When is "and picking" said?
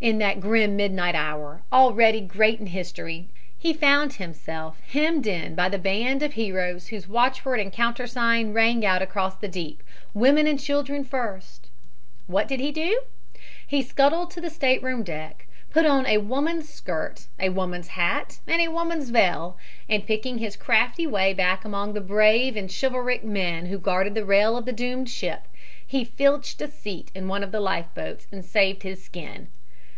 19.88-20.38